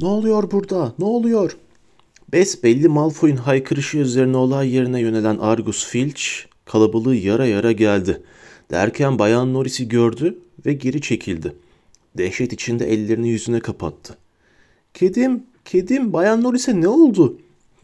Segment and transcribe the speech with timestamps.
[0.00, 0.94] Ne oluyor burada?
[0.98, 1.56] Ne oluyor?
[2.32, 6.22] Besbelli Malfoy'un haykırışı üzerine olay yerine yönelen Argus Filch
[6.64, 8.22] kalabalığı yara yara geldi.
[8.70, 11.56] Derken Bayan Norris'i gördü ve geri çekildi.
[12.18, 14.16] Dehşet içinde ellerini yüzüne kapattı.
[14.94, 17.38] Kedim, kedim Bayan Norris'e ne oldu?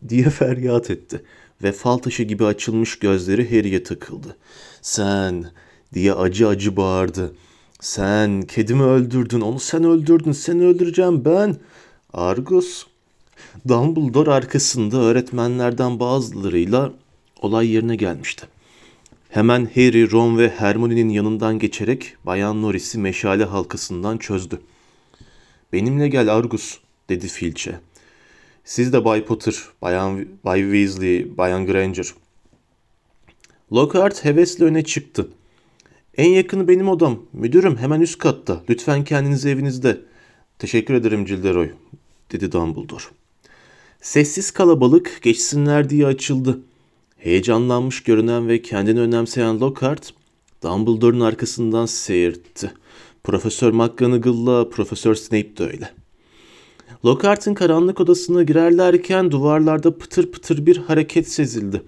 [0.09, 1.23] diye feryat etti
[1.63, 4.37] ve fal taşı gibi açılmış gözleri Harry'e takıldı.
[4.83, 5.45] Sen
[5.95, 7.33] diye acı acı bağırdı.
[7.81, 11.57] Sen kedimi öldürdün, onu sen öldürdün, seni öldüreceğim ben.
[12.15, 12.87] Argus,
[13.69, 16.93] Dumbledore arkasında öğretmenlerden bazılarıyla
[17.41, 18.47] olay yerine gelmişti.
[19.29, 24.61] Hemen Harry, Ron ve Hermione'nin yanından geçerek Bayan Norris'i meşale halkasından çözdü.
[25.73, 27.81] Benimle gel Argus, dedi Filch'e.
[28.65, 32.15] Siz de Bay Potter, Bayan Bay Weasley, Bayan Granger.
[33.73, 35.29] Lockhart hevesle öne çıktı.
[36.17, 37.19] En yakını benim odam.
[37.33, 38.63] Müdürüm hemen üst katta.
[38.71, 40.12] Lütfen kendiniz evinizde.
[40.63, 41.71] Teşekkür ederim Cilderoy,
[42.33, 43.03] dedi Dumbledore.
[44.01, 46.61] Sessiz kalabalık geçsinler diye açıldı.
[47.17, 50.15] Heyecanlanmış görünen ve kendini önemseyen Lockhart,
[50.63, 52.73] Dumbledore'un arkasından seyirtti.
[53.25, 55.91] Profesör McGonagall'la Profesör Snape de öyle.
[57.05, 61.83] Lockhart'ın karanlık odasına girerlerken duvarlarda pıtır pıtır bir hareket sezildi.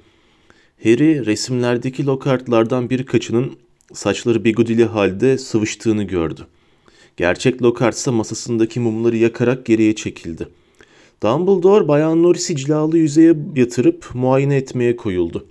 [0.84, 3.52] Harry resimlerdeki Lockhart'lardan birkaçının
[3.92, 6.46] saçları bigodili halde sıvıştığını gördü.
[7.16, 10.48] Gerçek Lockhart ise masasındaki mumları yakarak geriye çekildi.
[11.22, 15.46] Dumbledore Bayan Norris'i cilalı yüzeye yatırıp muayene etmeye koyuldu.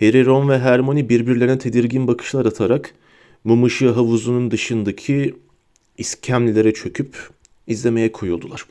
[0.00, 2.94] Harry, Ron ve Hermione birbirlerine tedirgin bakışlar atarak
[3.44, 5.34] mum ışığı havuzunun dışındaki
[5.98, 7.30] iskemlelere çöküp
[7.66, 8.66] izlemeye koyuldular.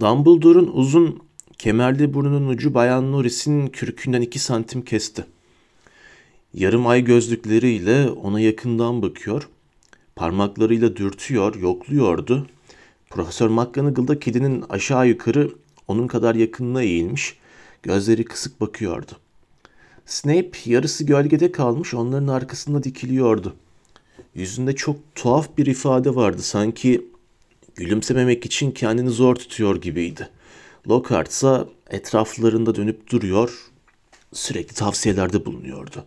[0.00, 1.22] Dumbledore'un uzun
[1.58, 5.24] kemerli burnunun ucu Bayan Norris'in kürkünden iki santim kesti.
[6.54, 9.48] Yarım ay gözlükleriyle ona yakından bakıyor,
[10.16, 12.46] parmaklarıyla dürtüyor, yokluyordu.
[13.10, 15.50] Profesör McGonagall da kedinin aşağı yukarı
[15.88, 17.36] onun kadar yakınına eğilmiş,
[17.82, 19.12] gözleri kısık bakıyordu.
[20.06, 23.56] Snape yarısı gölgede kalmış onların arkasında dikiliyordu.
[24.34, 27.06] Yüzünde çok tuhaf bir ifade vardı sanki
[27.74, 30.28] gülümsememek için kendini zor tutuyor gibiydi.
[30.88, 33.70] Lockhart ise etraflarında dönüp duruyor,
[34.32, 36.04] sürekli tavsiyelerde bulunuyordu.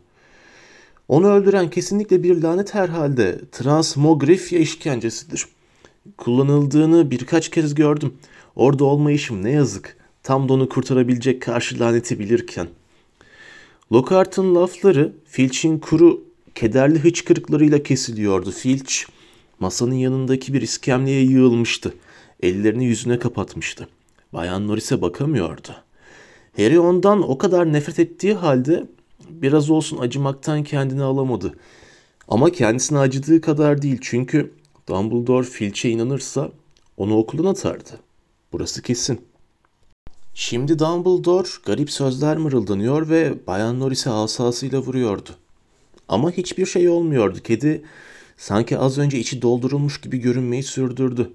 [1.10, 3.40] Onu öldüren kesinlikle bir lanet herhalde.
[3.52, 5.46] Transmogrifya işkencesidir.
[6.18, 8.14] Kullanıldığını birkaç kez gördüm.
[8.56, 9.98] Orada olmayışım ne yazık.
[10.24, 12.68] Tam da onu kurtarabilecek karşı laneti bilirken.
[13.92, 16.24] Lockhart'ın lafları Filch'in kuru,
[16.56, 18.52] kederli hıçkırıklarıyla kesiliyordu.
[18.52, 18.94] Filch
[19.60, 21.94] masanın yanındaki bir iskemleye yığılmıştı.
[22.44, 23.88] Ellerini yüzüne kapatmıştı.
[24.34, 25.76] Bayan Norris'e bakamıyordu.
[26.58, 28.86] Harry ondan o kadar nefret ettiği halde
[29.32, 31.54] biraz olsun acımaktan kendini alamadı.
[32.28, 34.54] Ama kendisine acıdığı kadar değil çünkü
[34.88, 36.52] Dumbledore Filch'e inanırsa
[36.98, 37.90] onu okuldan atardı.
[38.54, 39.22] Burası kesin.
[40.34, 45.30] Şimdi Dumbledore garip sözler mırıldanıyor ve Bayan Norris'e asasıyla vuruyordu.
[46.08, 47.40] Ama hiçbir şey olmuyordu.
[47.44, 47.84] Kedi
[48.38, 51.32] sanki az önce içi doldurulmuş gibi görünmeyi sürdürdü.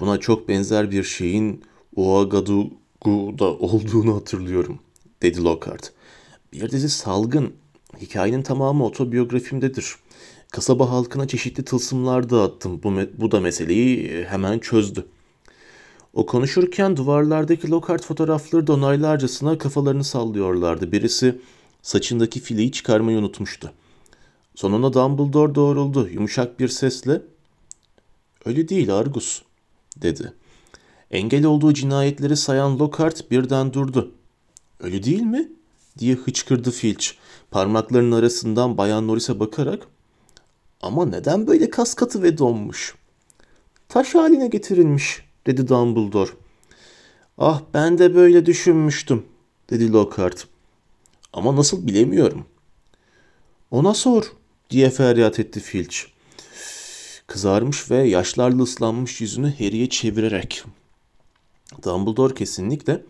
[0.00, 1.62] Buna çok benzer bir şeyin
[1.96, 4.78] Ouagadougou'da olduğunu hatırlıyorum,
[5.22, 5.92] dedi Lockhart.
[6.52, 7.52] Bir dizi salgın,
[8.00, 9.94] hikayenin tamamı otobiyografimdedir.
[10.50, 12.82] Kasaba halkına çeşitli tılsımlar dağıttım.
[12.82, 15.06] Bu, bu da meseleyi e, hemen çözdü.
[16.14, 20.92] O konuşurken duvarlardaki Lockhart fotoğrafları da onaylarcasına kafalarını sallıyorlardı.
[20.92, 21.40] Birisi
[21.82, 23.72] saçındaki fileyi çıkarmayı unutmuştu.
[24.54, 27.22] Sonunda Dumbledore doğruldu yumuşak bir sesle.
[28.44, 29.42] Öyle değil Argus
[29.96, 30.32] dedi.
[31.10, 34.12] Engel olduğu cinayetleri sayan Lockhart birden durdu.
[34.80, 35.48] Öyle değil mi?
[35.98, 37.06] Diye hıçkırdı Filch.
[37.50, 39.86] Parmaklarının arasından Bayan Norris'e bakarak
[40.82, 42.94] ama neden böyle kas katı ve donmuş?
[43.88, 46.30] Taş haline getirilmiş, dedi Dumbledore.
[47.38, 49.26] Ah ben de böyle düşünmüştüm,
[49.70, 50.46] dedi Lockhart.
[51.32, 52.46] Ama nasıl bilemiyorum.
[53.70, 54.32] Ona sor,
[54.70, 55.96] diye feryat etti Filch.
[57.26, 60.64] Kızarmış ve yaşlarla ıslanmış yüzünü Harry'e çevirerek.
[61.84, 63.02] Dumbledore kesinlikle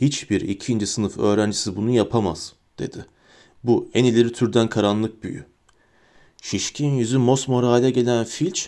[0.00, 3.06] hiçbir ikinci sınıf öğrencisi bunu yapamaz, dedi.
[3.64, 5.44] Bu en ileri türden karanlık büyü.
[6.42, 8.62] Şişkin yüzü mosmor hale gelen Filch,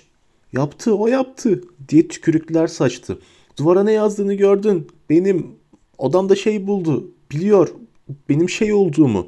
[0.52, 3.19] yaptı o yaptı diye tükürükler saçtı.
[3.58, 4.87] Duvara ne yazdığını gördün.
[5.11, 5.46] Benim
[5.99, 7.11] odamda şey buldu.
[7.31, 7.69] Biliyor
[8.29, 9.26] benim şey olduğumu.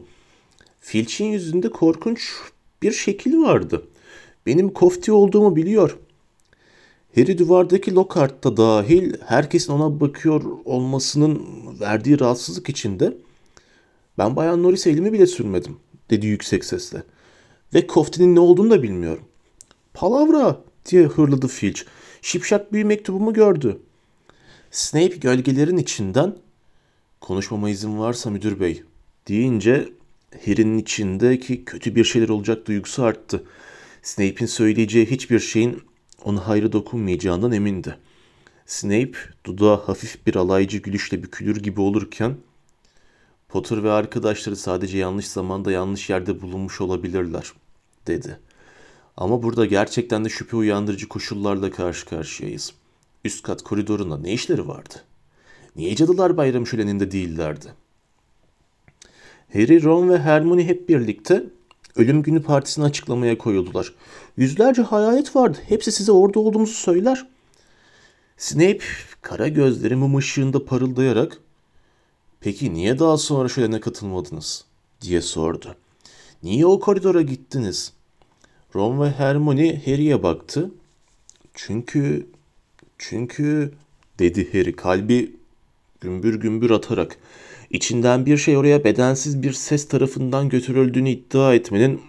[0.81, 2.31] Filch'in yüzünde korkunç
[2.83, 3.89] bir şekil vardı.
[4.47, 5.99] Benim kofti olduğumu biliyor.
[7.17, 11.47] Harry duvardaki Lockhart'ta dahil herkesin ona bakıyor olmasının
[11.81, 13.17] verdiği rahatsızlık içinde
[14.19, 15.77] ben Bayan Norris'e elimi bile sürmedim
[16.11, 17.03] dedi yüksek sesle.
[17.75, 19.25] Ve koftinin ne olduğunu da bilmiyorum.
[19.95, 21.83] Palavra diye hırladı Filch.
[22.23, 23.79] şipşak büyü mektubumu gördü.
[24.71, 26.37] Snape gölgelerin içinden
[27.21, 28.83] konuşmama izin varsa müdür bey
[29.29, 29.89] deyince
[30.47, 33.45] Harry'nin içindeki kötü bir şeyler olacak duygusu arttı.
[34.03, 35.83] Snape'in söyleyeceği hiçbir şeyin
[36.25, 37.99] ona hayrı dokunmayacağından emindi.
[38.67, 42.37] Snape dudağı hafif bir alaycı gülüşle bükülür gibi olurken
[43.49, 47.53] Potter ve arkadaşları sadece yanlış zamanda yanlış yerde bulunmuş olabilirler,
[48.07, 48.39] dedi.
[49.17, 52.73] Ama burada gerçekten de şüphe uyandırıcı koşullarla karşı karşıyayız.
[53.25, 54.95] Üst kat koridorunda ne işleri vardı?
[55.77, 57.67] Niye cadılar bayram şöleninde değillerdi?
[59.53, 61.45] Harry, Ron ve Hermione hep birlikte
[61.97, 63.95] ölüm günü partisini açıklamaya koyuldular.
[64.37, 65.59] Yüzlerce hayalet vardı.
[65.69, 67.27] Hepsi size orada olduğumuzu söyler.
[68.37, 68.85] Snape
[69.23, 71.41] kara gözleri mum ışığında parıldayarak
[72.45, 74.65] Peki niye daha sonra şölene katılmadınız?
[75.01, 75.75] diye sordu.
[76.43, 77.93] Niye o koridora gittiniz?
[78.75, 80.71] Ron ve Hermione Harry'e baktı.
[81.55, 82.27] Çünkü,
[82.99, 83.73] çünkü
[84.19, 85.37] dedi Harry kalbi
[86.01, 87.17] gümbür gümbür atarak.
[87.71, 92.01] İçinden bir şey oraya bedensiz bir ses tarafından götürüldüğünü iddia etmenin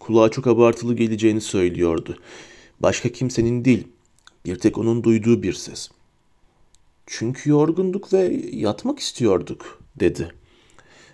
[0.00, 2.18] kulağa çok abartılı geleceğini söylüyordu.
[2.80, 3.88] Başka kimsenin değil,
[4.44, 5.88] bir tek onun duyduğu bir ses.
[7.06, 10.32] Çünkü yorgunduk ve yatmak istiyorduk, dedi.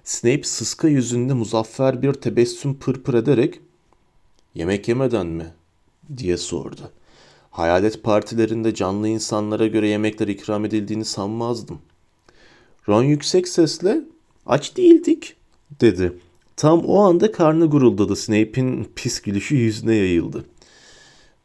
[0.05, 3.61] Snape sıska yüzünde muzaffer bir tebessüm pırpır ederek
[4.57, 5.47] Yemek yemeden mi?
[6.17, 6.91] diye sordu.
[7.51, 11.79] Hayalet partilerinde canlı insanlara göre yemekler ikram edildiğini sanmazdım.
[12.89, 14.01] Ron yüksek sesle
[14.47, 15.37] aç değildik
[15.81, 16.13] dedi.
[16.57, 18.17] Tam o anda karnı guruldadı.
[18.17, 20.45] Snape'in pis gülüşü yüzüne yayıldı.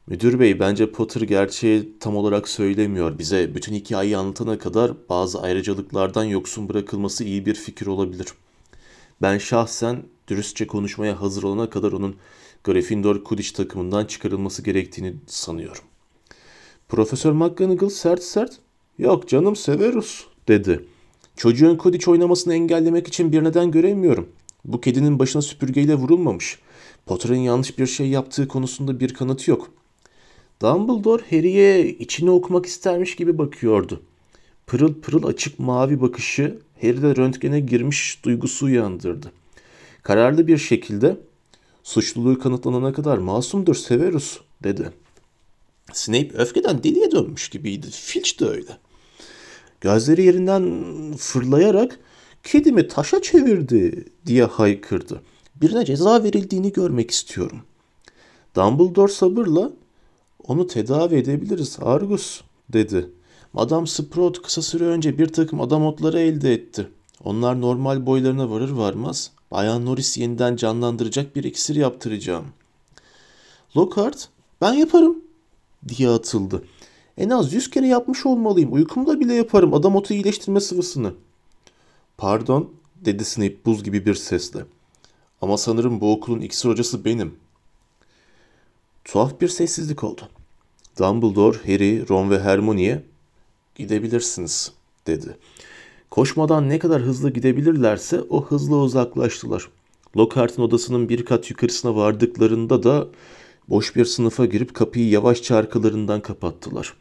[0.07, 3.19] Müdür bey bence Potter gerçeği tam olarak söylemiyor.
[3.19, 8.27] Bize bütün hikayeyi anlatana kadar bazı ayrıcalıklardan yoksun bırakılması iyi bir fikir olabilir.
[9.21, 12.15] Ben şahsen dürüstçe konuşmaya hazır olana kadar onun
[12.63, 15.83] Gryffindor Quidditch takımından çıkarılması gerektiğini sanıyorum.
[16.89, 18.59] Profesör McGonagall sert sert
[18.97, 20.85] ''Yok canım Severus'' dedi.
[21.41, 24.29] ''Çocuğun Quidditch oynamasını engellemek için bir neden göremiyorum.
[24.65, 26.59] Bu kedinin başına süpürgeyle vurulmamış.
[27.05, 29.71] Potter'ın yanlış bir şey yaptığı konusunda bir kanıtı yok.''
[30.61, 34.01] Dumbledore Harry'e içini okumak istermiş gibi bakıyordu.
[34.67, 39.31] Pırıl pırıl açık mavi bakışı Harry'de röntgene girmiş duygusu uyandırdı.
[40.03, 41.17] Kararlı bir şekilde
[41.83, 44.89] Suçluluğu kanıtlanana kadar masumdur Severus dedi.
[45.93, 47.87] Snape öfkeden deliye dönmüş gibiydi.
[47.91, 48.77] Filch de öyle.
[49.81, 50.83] Gözleri yerinden
[51.17, 51.99] fırlayarak
[52.43, 55.21] kedimi taşa çevirdi diye haykırdı.
[55.55, 57.61] Birine ceza verildiğini görmek istiyorum.
[58.55, 59.71] Dumbledore sabırla
[60.47, 63.09] onu tedavi edebiliriz Argus dedi.
[63.53, 66.87] Madame Sprout kısa süre önce bir takım adam otları elde etti.
[67.23, 72.45] Onlar normal boylarına varır varmaz Bayan Norris yeniden canlandıracak bir iksir yaptıracağım.
[73.77, 74.29] Lockhart,
[74.61, 75.21] ben yaparım
[75.87, 76.63] diye atıldı.
[77.17, 78.73] En az yüz kere yapmış olmalıyım.
[78.73, 81.13] Uykumda bile yaparım adam otu iyileştirme sıvısını.
[82.17, 82.73] Pardon,
[83.05, 84.65] dedi Snape buz gibi bir sesle.
[85.41, 87.35] Ama sanırım bu okulun iksir hocası benim.
[89.05, 90.21] Tuhaf bir sessizlik oldu.
[90.99, 93.03] Dumbledore, Harry, Ron ve Hermione'ye
[93.75, 94.71] gidebilirsiniz
[95.07, 95.37] dedi.
[96.09, 99.69] Koşmadan ne kadar hızlı gidebilirlerse o hızlı uzaklaştılar.
[100.17, 103.07] Lockhart'ın odasının bir kat yukarısına vardıklarında da
[103.71, 106.93] boş bir sınıfa girip kapıyı yavaşça arkalarından kapattılar.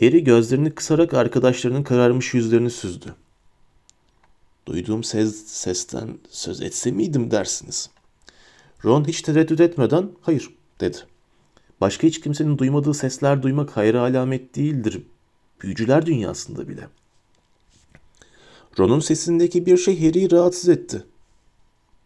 [0.00, 3.14] Harry gözlerini kısarak arkadaşlarının kararmış yüzlerini süzdü.
[4.66, 7.90] Duyduğum ses, sesten söz etse miydim dersiniz?
[8.84, 10.98] Ron hiç tereddüt etmeden hayır dedi.
[11.80, 15.02] Başka hiç kimsenin duymadığı sesler duymak hayra alamet değildir.
[15.62, 17.04] Büyücüler dünyasında bile.''
[18.78, 21.04] Ron'un sesindeki bir şey Harry'i rahatsız etti.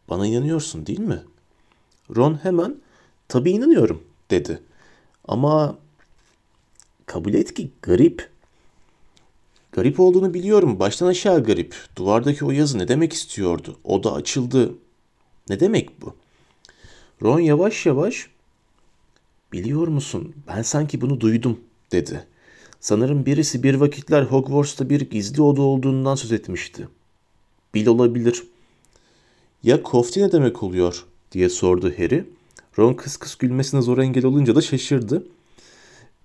[0.09, 1.23] Bana inanıyorsun değil mi?
[2.17, 2.77] Ron hemen
[3.29, 4.63] tabii inanıyorum dedi.
[5.29, 5.79] Ama
[7.07, 8.31] kabul et ki garip.
[9.73, 10.79] Garip olduğunu biliyorum.
[10.79, 11.77] Baştan aşağı garip.
[11.97, 13.77] Duvardaki o yazı ne demek istiyordu?
[13.85, 14.75] O da açıldı.
[15.49, 16.15] Ne demek bu?
[17.23, 18.29] Ron yavaş yavaş
[19.53, 21.61] biliyor musun ben sanki bunu duydum
[21.93, 22.27] dedi.
[22.81, 26.89] Sanırım birisi bir vakitler Hogwarts'ta bir gizli oda olduğundan söz etmişti.
[27.75, 28.43] Bil olabilir.
[29.63, 32.25] Ya kofti ne demek oluyor diye sordu Harry.
[32.79, 35.27] Ron kıs kıs gülmesine zor engel olunca da şaşırdı.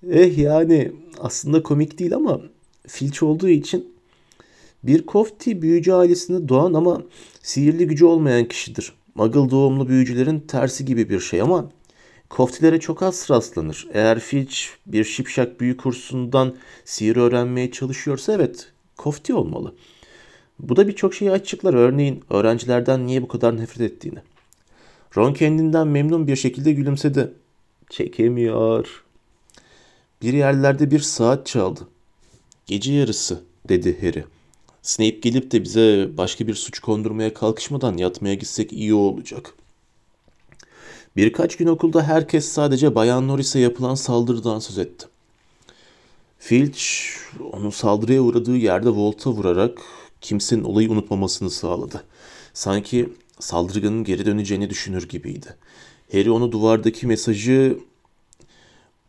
[0.09, 2.41] Eh yani aslında komik değil ama
[2.87, 3.93] Filch olduğu için
[4.83, 7.01] bir kofti büyücü ailesinde doğan ama
[7.41, 8.93] sihirli gücü olmayan kişidir.
[9.15, 11.69] Muggle doğumlu büyücülerin tersi gibi bir şey ama
[12.33, 13.87] Koftilere çok az rastlanır.
[13.93, 16.55] Eğer Filch bir şipşak büyü kursundan
[16.85, 19.75] sihir öğrenmeye çalışıyorsa evet kofti olmalı.
[20.59, 21.73] Bu da birçok şeyi açıklar.
[21.73, 24.19] Örneğin öğrencilerden niye bu kadar nefret ettiğini.
[25.17, 27.33] Ron kendinden memnun bir şekilde gülümsedi.
[27.89, 29.03] Çekemiyor.
[30.21, 31.87] Bir yerlerde bir saat çaldı.
[32.65, 34.25] Gece yarısı dedi Harry.
[34.81, 39.53] Snape gelip de bize başka bir suç kondurmaya kalkışmadan yatmaya gitsek iyi olacak.
[41.15, 45.05] Birkaç gün okulda herkes sadece Bayan Norris'e yapılan saldırıdan söz etti.
[46.39, 46.83] Filch
[47.51, 49.77] onun saldırıya uğradığı yerde volta vurarak
[50.21, 52.03] kimsenin olayı unutmamasını sağladı.
[52.53, 53.09] Sanki
[53.39, 55.55] saldırganın geri döneceğini düşünür gibiydi.
[56.11, 57.77] Harry onu duvardaki mesajı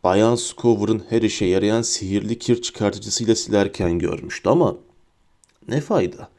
[0.03, 4.77] Bayan Scover'ın her işe yarayan sihirli kir çıkartıcısıyla silerken görmüştü ama
[5.67, 6.29] ne fayda?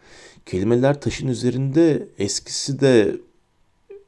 [0.47, 3.17] Kelimeler taşın üzerinde eskisi de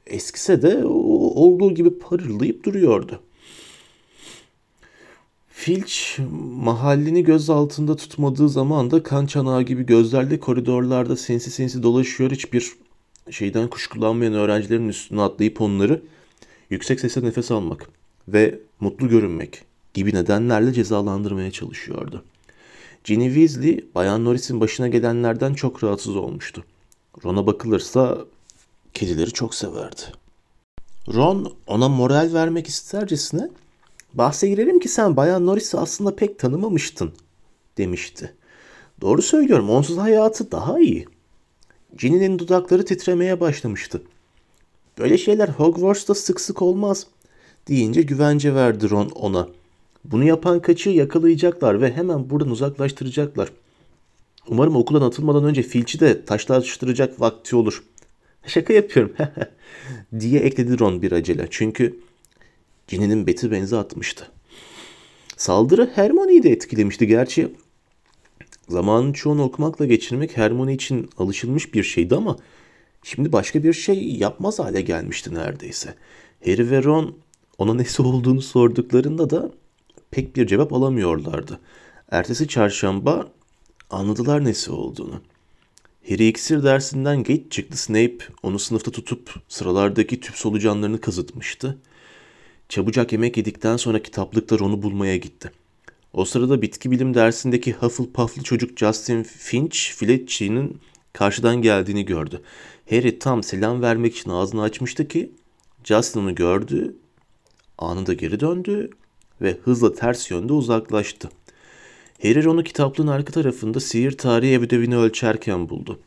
[0.06, 3.20] eskise de olduğu gibi parıldayıp duruyordu.
[5.48, 6.18] Filch
[6.54, 12.72] mahallini göz altında tutmadığı zaman da kan çanağı gibi gözlerle koridorlarda sinsi sinsi dolaşıyor hiçbir
[13.30, 16.02] şeyden kuşkulanmayan öğrencilerin üstüne atlayıp onları
[16.70, 17.88] yüksek sesle nefes almak
[18.28, 19.62] ve mutlu görünmek
[19.94, 22.24] gibi nedenlerle cezalandırmaya çalışıyordu.
[23.04, 26.64] Ginny Weasley, Bayan Norris'in başına gelenlerden çok rahatsız olmuştu.
[27.24, 28.18] Ron'a bakılırsa
[28.94, 30.02] kedileri çok severdi.
[31.14, 33.48] Ron ona moral vermek istercesine
[34.14, 37.12] bahse girelim ki sen Bayan Norris'i aslında pek tanımamıştın
[37.78, 38.34] demişti.
[39.00, 41.06] Doğru söylüyorum onsuz hayatı daha iyi.
[41.96, 44.02] Ginny'nin dudakları titremeye başlamıştı.
[44.98, 47.06] Böyle şeyler Hogwarts'ta sık sık olmaz
[47.68, 49.48] deyince güvence verdi Ron ona.
[50.04, 53.52] Bunu yapan kaçı yakalayacaklar ve hemen buradan uzaklaştıracaklar.
[54.48, 57.84] Umarım okuldan atılmadan önce Filch'i de taşlaştıracak vakti olur.
[58.46, 59.12] Şaka yapıyorum
[60.20, 61.46] diye ekledi Ron bir acele.
[61.50, 62.00] Çünkü
[62.88, 64.28] Ginny'nin beti benzi atmıştı.
[65.36, 67.06] Saldırı Hermione'yi de etkilemişti.
[67.06, 67.54] Gerçi
[68.68, 72.36] zamanın çoğunu okumakla geçirmek Hermione için alışılmış bir şeydi ama
[73.02, 75.94] şimdi başka bir şey yapmaz hale gelmişti neredeyse.
[76.44, 77.16] Harry ve Ron
[77.58, 79.50] ona nesi olduğunu sorduklarında da
[80.10, 81.60] pek bir cevap alamıyorlardı.
[82.10, 83.28] Ertesi çarşamba
[83.90, 85.20] anladılar nesi olduğunu.
[86.08, 87.78] Harry iksir dersinden geç çıktı.
[87.78, 91.78] Snape onu sınıfta tutup sıralardaki tüp solucanlarını kazıtmıştı.
[92.68, 95.52] Çabucak yemek yedikten sonra kitaplıkta Ron'u bulmaya gitti.
[96.18, 100.80] O sırada bitki bilim dersindeki Hufflepuff'lı çocuk Justin Finch, Fletchley'nin
[101.12, 102.42] karşıdan geldiğini gördü.
[102.90, 105.32] Harry tam selam vermek için ağzını açmıştı ki
[105.84, 106.96] Justin onu gördü,
[107.78, 108.90] anında geri döndü
[109.40, 111.28] ve hızla ters yönde uzaklaştı.
[112.22, 116.00] Harry onu kitaplığın arka tarafında sihir tarihi ödevini ölçerken buldu.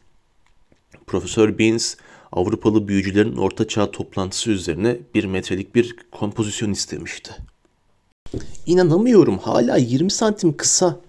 [1.07, 1.95] Profesör Beans,
[2.31, 7.50] Avrupalı büyücülerin orta çağ toplantısı üzerine bir metrelik bir kompozisyon istemişti.
[8.65, 10.99] İnanamıyorum hala 20 santim kısa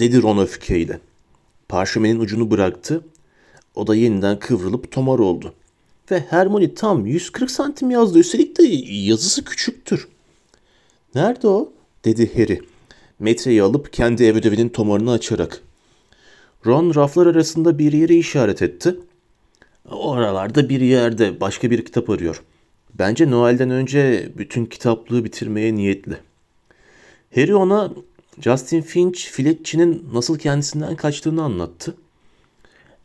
[0.00, 1.00] dedi Ron öfkeyle.
[1.68, 3.04] Parşömenin ucunu bıraktı.
[3.74, 5.54] O da yeniden kıvrılıp tomar oldu.
[6.10, 8.18] Ve Hermione tam 140 santim yazdı.
[8.18, 10.08] Üstelik de yazısı küçüktür.
[11.14, 11.72] Nerede o?
[12.04, 12.60] dedi Harry.
[13.18, 15.62] Metreyi alıp kendi ev ödevinin tomarını açarak.
[16.66, 18.96] Ron raflar arasında bir yere işaret etti.
[19.90, 22.42] Oralarda bir yerde başka bir kitap arıyor.
[22.94, 26.27] Bence Noel'den önce bütün kitaplığı bitirmeye niyetli.
[27.34, 27.92] Harry ona
[28.40, 31.96] Justin Finch, Fletch'in nasıl kendisinden kaçtığını anlattı.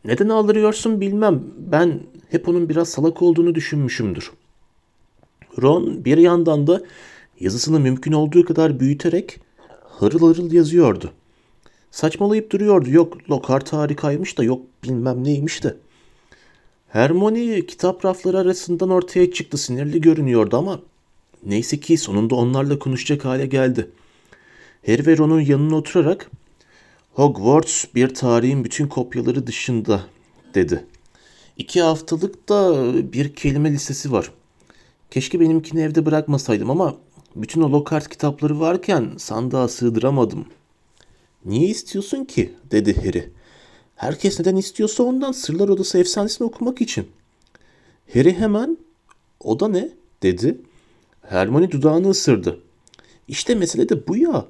[0.04, 1.44] Neden aldırıyorsun bilmem.
[1.58, 2.00] Ben
[2.30, 4.32] hep onun biraz salak olduğunu düşünmüşümdür.
[5.62, 6.82] Ron bir yandan da
[7.40, 9.40] yazısını mümkün olduğu kadar büyüterek
[9.84, 11.12] harıl harıl yazıyordu.
[11.90, 12.90] Saçmalayıp duruyordu.
[12.90, 15.76] Yok Lockhart harikaymış da yok bilmem neymiş de.
[16.88, 19.58] Hermione kitap rafları arasından ortaya çıktı.
[19.58, 20.80] Sinirli görünüyordu ama
[21.46, 23.90] neyse ki sonunda onlarla konuşacak hale geldi.
[24.86, 26.30] Harry ve Ron'un yanına oturarak
[27.12, 30.02] Hogwarts bir tarihin bütün kopyaları dışında
[30.54, 30.84] dedi.
[31.56, 34.30] İki haftalık da bir kelime listesi var.
[35.10, 36.96] Keşke benimkini evde bırakmasaydım ama
[37.36, 40.46] bütün o Lockhart kitapları varken sandığa sığdıramadım.
[41.44, 42.54] Niye istiyorsun ki?
[42.70, 43.30] dedi Harry.
[43.96, 47.06] Herkes neden istiyorsa ondan Sırlar Odası efsanesini okumak için.
[48.14, 48.78] Harry hemen
[49.40, 49.88] o da ne?
[50.22, 50.58] dedi.
[51.22, 52.60] Hermione dudağını ısırdı.
[53.28, 54.46] İşte mesele de bu ya.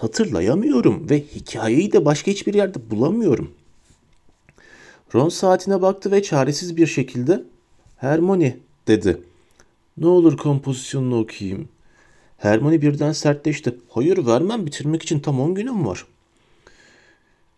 [0.00, 3.50] Hatırlayamıyorum ve hikayeyi de başka hiçbir yerde bulamıyorum.
[5.14, 7.42] Ron saatine baktı ve çaresiz bir şekilde
[7.96, 8.56] Hermione
[8.88, 9.20] dedi.
[9.98, 11.68] Ne olur kompozisyonunu okuyayım.
[12.38, 13.74] Hermione birden sertleşti.
[13.88, 16.06] Hayır vermem bitirmek için tam 10 günüm var.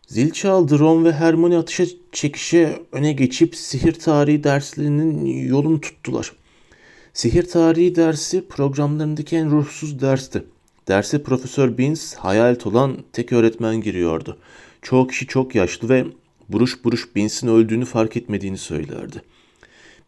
[0.06, 6.32] Zil çaldı Ron ve Hermione atışa çekişe öne geçip sihir tarihi derslerinin yolunu tuttular.
[7.12, 10.44] Sihir tarihi dersi programlarındaki en ruhsuz dersti.
[10.88, 14.38] Derse Profesör Beans hayalet olan tek öğretmen giriyordu.
[14.82, 16.04] Çoğu kişi çok yaşlı ve
[16.48, 19.22] buruş buruş Beans'in öldüğünü fark etmediğini söylerdi.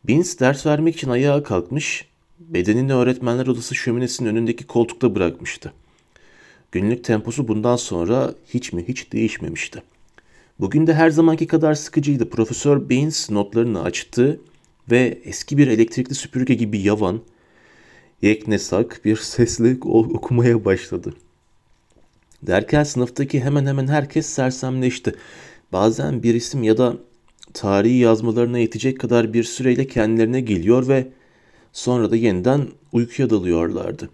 [0.04, 2.04] Beans ders vermek için ayağa kalkmış,
[2.38, 5.72] bedenini öğretmenler odası şöminesinin önündeki koltukta bırakmıştı.
[6.72, 9.82] Günlük temposu bundan sonra hiç mi hiç değişmemişti.
[10.60, 12.30] Bugün de her zamanki kadar sıkıcıydı.
[12.30, 14.40] Profesör Baines notlarını açtı
[14.90, 17.20] ve eski bir elektrikli süpürge gibi yavan,
[18.22, 21.14] yeknesak bir sesle okumaya başladı.
[22.42, 25.14] Derken sınıftaki hemen hemen herkes sersemleşti.
[25.72, 26.96] Bazen bir isim ya da
[27.54, 31.08] tarihi yazmalarına yetecek kadar bir süreyle kendilerine geliyor ve
[31.72, 34.10] sonra da yeniden uykuya dalıyorlardı.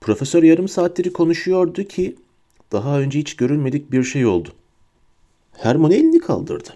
[0.00, 2.16] Profesör yarım saatleri konuşuyordu ki
[2.72, 4.48] daha önce hiç görülmedik bir şey oldu.
[5.52, 6.70] Hermione elini kaldırdı.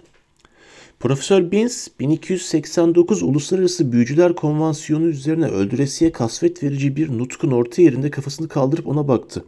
[0.99, 8.47] Profesör Binns 1289 Uluslararası Büyücüler Konvansiyonu üzerine öldüresiye kasvet verici bir nutkun orta yerinde kafasını
[8.47, 9.45] kaldırıp ona baktı.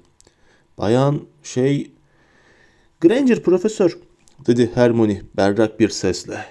[0.78, 1.92] Bayan şey...
[3.02, 3.98] Granger profesör
[4.48, 6.46] dedi Hermione berrak bir sesle.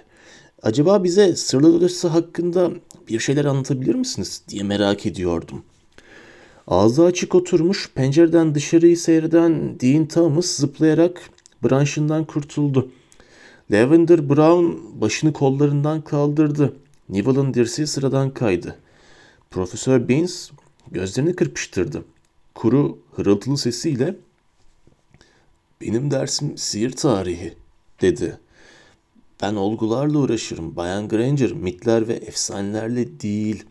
[0.62, 2.70] Acaba bize sırlar odası hakkında
[3.08, 5.62] bir şeyler anlatabilir misiniz diye merak ediyordum.
[6.66, 11.30] Ağzı açık oturmuş pencereden dışarıyı seyreden Dean Thomas zıplayarak
[11.64, 12.90] branşından kurtuldu.
[13.70, 16.76] Lavender Brown başını kollarından kaldırdı.
[17.08, 18.78] Neville'ın dirseği sıradan kaydı.
[19.50, 20.50] Profesör Baines
[20.90, 22.04] gözlerini kırpıştırdı.
[22.54, 24.16] Kuru, hırıltılı sesiyle
[25.80, 27.54] ''Benim dersim sihir tarihi.''
[28.00, 28.38] dedi.
[29.42, 33.66] ''Ben olgularla uğraşırım Bayan Granger, mitler ve efsanelerle değil.''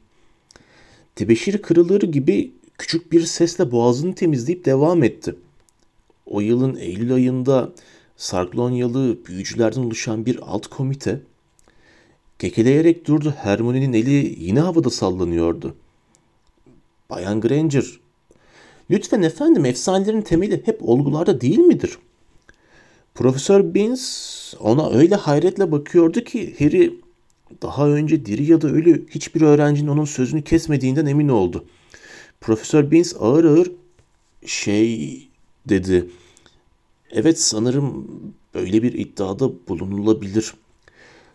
[1.16, 5.36] Tebeşir kırılır gibi küçük bir sesle boğazını temizleyip devam etti.
[6.26, 7.72] O yılın Eylül ayında
[8.18, 11.22] Sarklonyalı büyücülerden oluşan bir alt komite
[12.40, 13.34] kekeleyerek durdu.
[13.38, 15.76] Hermione'nin eli yine havada sallanıyordu.
[17.10, 18.00] Bayan Granger,
[18.92, 21.98] lütfen efendim efsanelerin temeli hep olgularda değil midir?
[23.16, 27.00] Profesör Binns ona öyle hayretle bakıyordu ki Harry
[27.62, 31.66] daha önce diri ya da ölü hiçbir öğrencinin onun sözünü kesmediğinden emin oldu.
[32.42, 33.72] Profesör Binns ağır ağır
[34.46, 35.28] şey
[35.70, 36.10] dedi.
[37.12, 38.08] Evet sanırım
[38.54, 40.54] böyle bir iddiada bulunulabilir.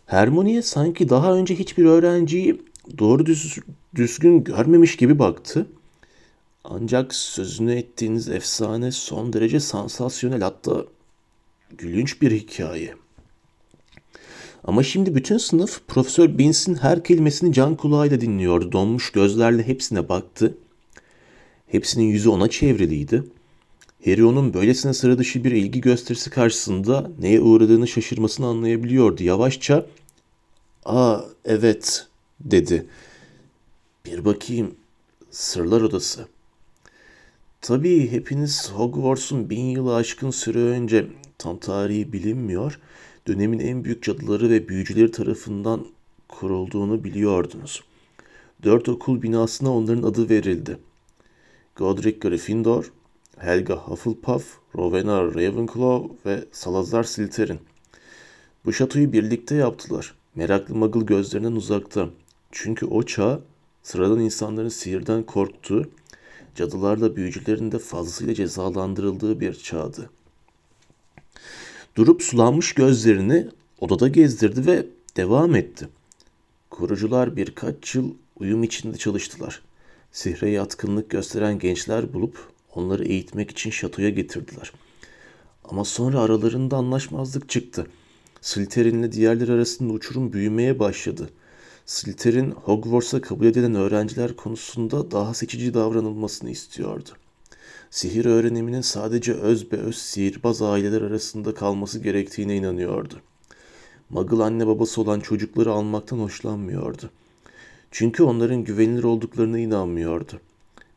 [0.07, 2.63] Hermione sanki daha önce hiçbir öğrenciyi
[2.99, 3.59] doğru düz,
[3.95, 5.67] düzgün görmemiş gibi baktı.
[6.65, 10.85] Ancak sözünü ettiğiniz efsane son derece sansasyonel hatta
[11.79, 12.95] gülünç bir hikaye.
[14.65, 18.73] Ama şimdi bütün sınıf Profesör Binns'in her kelimesini can kulağıyla dinliyordu.
[18.73, 20.59] Donmuş gözlerle hepsine baktı.
[21.67, 23.25] Hepsinin yüzü ona çevriliydi.
[24.05, 29.23] Harry onun böylesine sıra dışı bir ilgi gösterisi karşısında neye uğradığını şaşırmasını anlayabiliyordu.
[29.23, 29.87] Yavaşça
[30.85, 32.07] ''Aa evet''
[32.41, 32.87] dedi.
[34.07, 34.75] ''Bir bakayım.
[35.31, 36.27] Sırlar Odası.''
[37.61, 41.07] Tabii hepiniz Hogwarts'un bin yılı aşkın süre önce
[41.39, 42.81] tam tarihi bilinmiyor,
[43.27, 45.87] dönemin en büyük cadıları ve büyücüleri tarafından
[46.29, 47.85] kurulduğunu biliyordunuz.
[48.63, 50.79] Dört okul binasına onların adı verildi.
[51.77, 52.93] Godric Gryffindor,
[53.41, 57.59] Helga Hufflepuff, Rowena Ravenclaw ve Salazar Slytherin.
[58.65, 60.15] Bu şatoyu birlikte yaptılar.
[60.35, 62.09] Meraklı Muggle gözlerinden uzakta.
[62.53, 63.41] Çünkü o çağ
[63.83, 65.91] sıradan insanların sihirden korktuğu,
[66.55, 70.11] cadılarla büyücülerin de fazlasıyla cezalandırıldığı bir çağdı.
[71.97, 73.49] Durup sulanmış gözlerini
[73.81, 75.89] odada gezdirdi ve devam etti.
[76.71, 79.63] Kurucular birkaç yıl uyum içinde çalıştılar.
[80.13, 84.73] Sihre yatkınlık gösteren gençler bulup onları eğitmek için şatoya getirdiler.
[85.65, 87.87] Ama sonra aralarında anlaşmazlık çıktı.
[88.41, 91.31] Slytherin'le diğerleri arasında uçurum büyümeye başladı.
[91.87, 97.09] Slytherin Hogwarts'a kabul edilen öğrenciler konusunda daha seçici davranılmasını istiyordu.
[97.91, 103.15] Sihir öğreniminin sadece öz be öz sihirbaz aileler arasında kalması gerektiğine inanıyordu.
[104.11, 107.11] Muggle anne babası olan çocukları almaktan hoşlanmıyordu.
[107.91, 110.41] Çünkü onların güvenilir olduklarına inanmıyordu.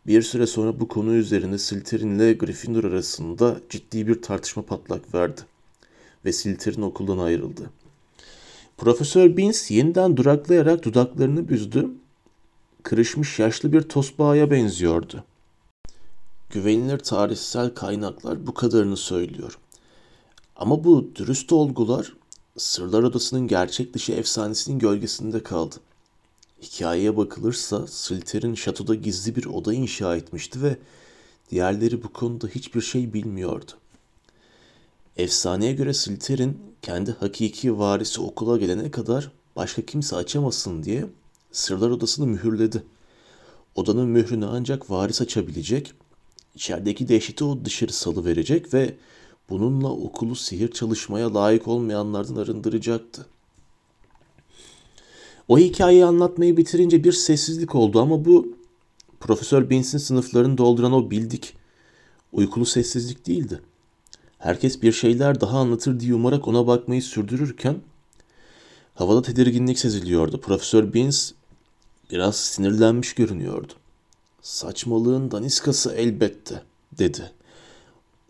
[0.08, 5.42] Bir süre sonra bu konu üzerine Slytherin ile Gryffindor arasında ciddi bir tartışma patlak verdi
[6.26, 7.70] ve Slytherin okuldan ayrıldı.
[8.78, 11.90] Profesör Binns yeniden duraklayarak dudaklarını büzdü.
[12.84, 15.24] Kırışmış yaşlı bir tosbağaya benziyordu.
[16.50, 19.58] Güvenilir tarihsel kaynaklar bu kadarını söylüyor.
[20.56, 22.14] Ama bu dürüst olgular
[22.58, 25.76] Sırlar Odası'nın gerçek dışı efsanesinin gölgesinde kaldı.
[26.64, 30.78] Hikayeye bakılırsa Slytherin şatoda gizli bir oda inşa etmişti ve
[31.52, 33.72] diğerleri bu konuda hiçbir şey bilmiyordu.
[35.18, 41.06] Efsaneye göre Slytherin kendi hakiki varisi okula gelene kadar başka kimse açamasın diye
[41.52, 42.84] sırlar odasını mühürledi.
[43.76, 45.94] Odanın mührünü ancak varis açabilecek,
[46.56, 48.96] içerideki dehşeti o dışarı salı verecek ve
[49.50, 53.26] bununla okulu sihir çalışmaya layık olmayanlardan arındıracaktı.
[55.48, 58.48] O hikayeyi anlatmayı bitirince bir sessizlik oldu ama bu
[59.20, 61.54] Profesör Binks'in sınıflarını dolduran o bildik,
[62.32, 63.62] uykulu sessizlik değildi.
[64.38, 67.76] Herkes bir şeyler daha anlatır diye umarak ona bakmayı sürdürürken
[68.96, 70.42] havada tedirginlik seziliyordu.
[70.42, 71.32] Profesör Beans
[72.12, 73.74] biraz sinirlenmiş görünüyordu.
[74.42, 76.64] Saçmalığın daniskası elbette,
[76.98, 77.32] dedi.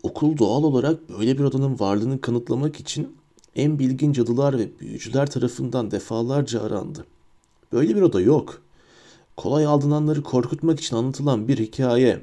[0.02, 3.16] Okul doğal olarak böyle bir odanın varlığını kanıtlamak için
[3.56, 7.06] en bilgin cadılar ve büyücüler tarafından defalarca arandı.
[7.72, 8.62] Böyle bir oda yok.
[9.36, 12.22] Kolay aldananları korkutmak için anlatılan bir hikaye.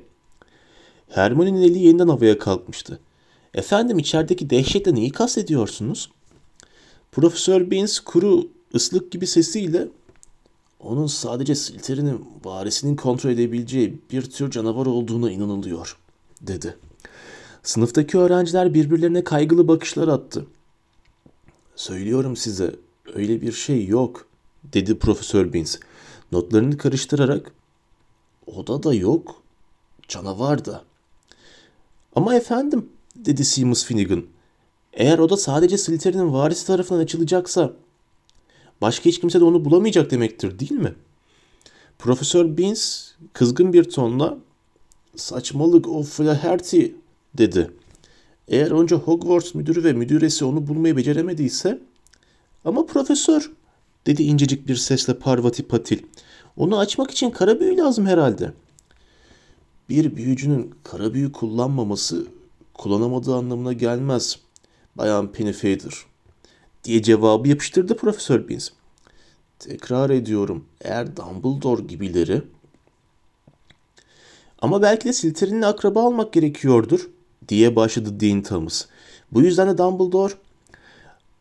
[1.09, 2.99] Hermione'nin eli yeniden havaya kalkmıştı.
[3.53, 6.09] Efendim içerideki dehşetle neyi kastediyorsunuz?
[7.11, 9.87] Profesör Beans kuru, ıslık gibi sesiyle
[10.79, 15.97] onun sadece Slytherin'in varisinin kontrol edebileceği bir tür canavar olduğuna inanılıyor,
[16.41, 16.77] dedi.
[17.63, 20.45] Sınıftaki öğrenciler birbirlerine kaygılı bakışlar attı.
[21.81, 22.75] Söylüyorum size,
[23.13, 24.27] öyle bir şey yok,
[24.63, 25.77] dedi Profesör Beans.
[26.31, 27.51] Notlarını karıştırarak,
[28.47, 29.41] oda da yok,
[30.07, 30.83] canavar da.
[32.15, 34.23] Ama efendim, dedi Seamus Finnegan.
[34.93, 37.73] Eğer oda sadece Slytherin'in varisi tarafından açılacaksa
[38.81, 40.93] başka hiç kimse de onu bulamayacak demektir değil mi?
[41.99, 44.37] Profesör Beans kızgın bir tonla
[45.15, 46.85] saçmalık o Flaherty
[47.37, 47.71] dedi.
[48.47, 51.79] Eğer önce Hogwarts müdürü ve müdüresi onu bulmayı beceremediyse
[52.65, 53.51] ama profesör
[54.05, 55.99] dedi incecik bir sesle Parvati Patil.
[56.57, 58.53] Onu açmak için kara büyü lazım herhalde.
[59.89, 62.27] Bir büyücünün kara büyü kullanmaması
[62.73, 64.39] kullanamadığı anlamına gelmez.
[64.95, 65.93] Bayan Pennyfeather
[66.83, 68.69] diye cevabı yapıştırdı Profesör Beans.
[69.59, 72.41] Tekrar ediyorum eğer Dumbledore gibileri
[74.59, 77.09] ama belki de Slytherin'le akraba almak gerekiyordur
[77.51, 78.85] diye başladı Dean Thomas.
[79.31, 80.33] Bu yüzden de Dumbledore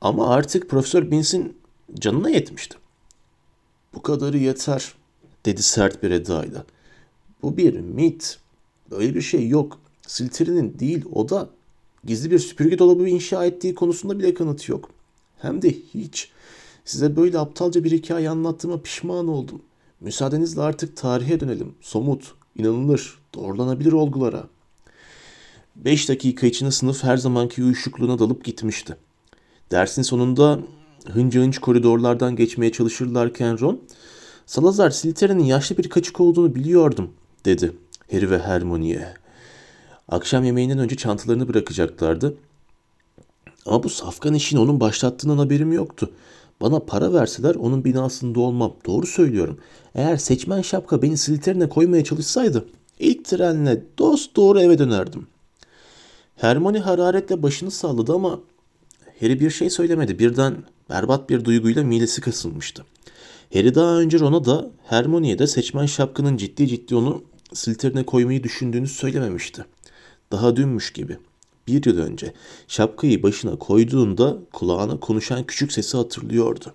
[0.01, 1.57] ama artık Profesör Beans'in
[2.01, 2.77] canına yetmişti.
[3.95, 4.95] Bu kadarı yeter
[5.47, 6.65] dedi sert bir edayla.
[7.43, 8.39] Bu bir mit.
[8.91, 9.79] Böyle bir şey yok.
[10.07, 11.49] Slytherin'in değil o da
[12.05, 14.91] gizli bir süpürge dolabı inşa ettiği konusunda bile kanıt yok.
[15.39, 16.31] Hem de hiç.
[16.85, 19.63] Size böyle aptalca bir hikaye anlattığıma pişman oldum.
[20.01, 21.75] Müsaadenizle artık tarihe dönelim.
[21.81, 24.49] Somut, inanılır, doğrulanabilir olgulara.
[25.85, 28.97] Beş dakika içinde sınıf her zamanki uyuşukluğuna dalıp gitmişti.
[29.71, 30.61] Dersin sonunda
[31.07, 33.81] hınca hınç koridorlardan geçmeye çalışırlarken Ron,
[34.47, 37.11] Salazar Slytherin'in yaşlı bir kaçık olduğunu biliyordum,
[37.45, 37.73] dedi
[38.11, 39.15] Harry ve Hermione'ye.
[40.09, 42.35] Akşam yemeğinden önce çantalarını bırakacaklardı.
[43.67, 46.11] Ama bu safkan işini onun başlattığından haberim yoktu.
[46.61, 48.75] Bana para verseler onun binasında olmam.
[48.87, 49.59] Doğru söylüyorum.
[49.95, 52.67] Eğer seçmen şapka beni Slytherin'e koymaya çalışsaydı
[52.99, 55.27] ilk trenle dost doğru eve dönerdim.
[56.41, 58.41] Hermione hararetle başını salladı ama
[59.21, 60.19] Harry bir şey söylemedi.
[60.19, 60.57] Birden
[60.91, 62.85] berbat bir duyguyla midesi kasılmıştı.
[63.53, 67.23] Harry daha önce Ron'a da Hermione'ye de seçmen şapkanın ciddi ciddi onu
[67.53, 69.65] Slytherin'e koymayı düşündüğünü söylememişti.
[70.33, 71.19] Daha dünmüş gibi.
[71.67, 72.33] Bir yıl önce
[72.69, 76.75] şapkayı başına koyduğunda kulağına konuşan küçük sesi hatırlıyordu.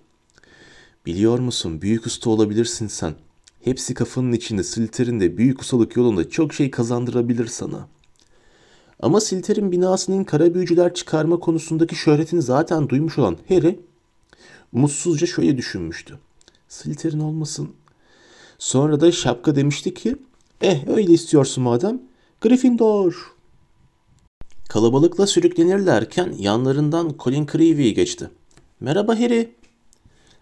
[1.06, 3.14] Biliyor musun büyük usta olabilirsin sen.
[3.64, 7.88] Hepsi kafanın içinde Slytherin'de büyük ustalık yolunda çok şey kazandırabilir sana.
[9.00, 13.80] Ama Slytherin binasının kara büyücüler çıkarma konusundaki şöhretini zaten duymuş olan Harry
[14.72, 16.18] mutsuzca şöyle düşünmüştü.
[16.68, 17.70] Slytherin olmasın.
[18.58, 20.16] Sonra da şapka demişti ki
[20.60, 22.02] eh öyle istiyorsun madem
[22.40, 23.34] Gryffindor.
[24.68, 28.30] Kalabalıkla sürüklenirlerken yanlarından Colin Creevy geçti.
[28.80, 29.54] Merhaba Harry.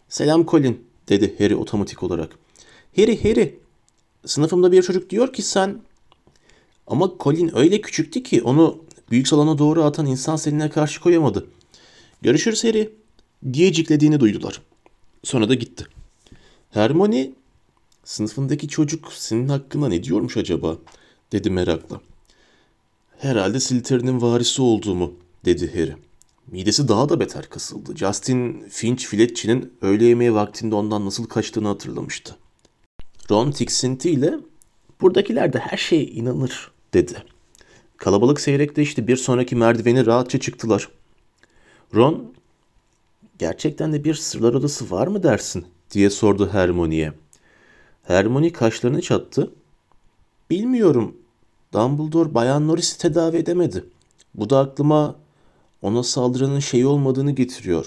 [0.08, 2.38] Selam Colin dedi Harry otomatik olarak.
[2.96, 3.60] Harry Harry
[4.26, 5.80] sınıfımda bir çocuk diyor ki sen
[6.86, 11.46] ama Colin öyle küçüktü ki onu büyük salona doğru atan insan seninle karşı koyamadı.
[12.22, 12.92] Görüşürüz Harry
[13.52, 14.62] diye ciklediğini duydular.
[15.22, 15.86] Sonra da gitti.
[16.70, 17.30] Hermione
[18.04, 20.78] sınıfındaki çocuk senin hakkında ne diyormuş acaba
[21.32, 22.00] dedi merakla.
[23.18, 25.12] Herhalde Slytherin'in varisi olduğumu
[25.44, 25.96] dedi Harry.
[26.46, 27.96] Midesi daha da beter kasıldı.
[27.96, 32.36] Justin Finch Fletch'in öğle yemeği vaktinde ondan nasıl kaçtığını hatırlamıştı.
[33.30, 34.34] Ron tiksintiyle
[35.00, 37.24] buradakiler de her şeye inanır dedi.
[37.96, 39.08] Kalabalık seyrekleşti.
[39.08, 40.88] Bir sonraki merdiveni rahatça çıktılar.
[41.94, 42.32] Ron
[43.38, 47.12] gerçekten de bir sırlar odası var mı dersin diye sordu Hermione'ye.
[48.02, 49.50] Hermione kaşlarını çattı.
[50.50, 51.16] Bilmiyorum
[51.72, 53.84] Dumbledore Bayan Norris'i tedavi edemedi.
[54.34, 55.16] Bu da aklıma
[55.82, 57.86] ona saldıranın şey olmadığını getiriyor.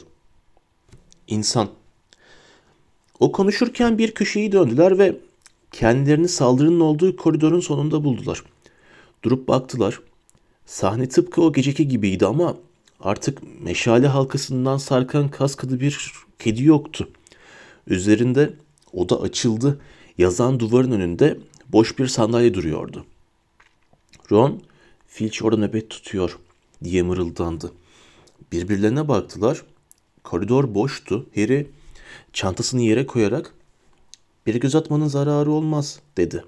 [1.28, 1.70] İnsan.
[3.20, 5.18] O konuşurken bir köşeyi döndüler ve
[5.72, 8.44] kendilerini saldırının olduğu koridorun sonunda buldular.
[9.24, 10.00] Durup baktılar.
[10.66, 12.58] Sahne tıpkı o geceki gibiydi ama
[13.00, 17.10] artık meşale halkasından sarkan kaskadı bir kedi yoktu.
[17.88, 18.54] Üzerinde
[18.94, 19.80] oda açıldı.
[20.18, 23.06] Yazan duvarın önünde boş bir sandalye duruyordu.
[24.32, 24.62] Ron
[25.08, 26.40] Filch orada nöbet tutuyor
[26.84, 27.72] diye mırıldandı.
[28.52, 29.64] Birbirlerine baktılar.
[30.24, 31.26] Koridor boştu.
[31.36, 31.68] Harry
[32.34, 33.54] çantasını yere koyarak
[34.46, 36.44] bir göz atmanın zararı olmaz dedi.